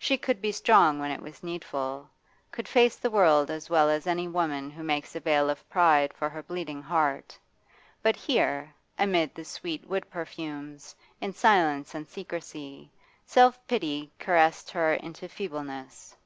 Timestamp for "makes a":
4.82-5.20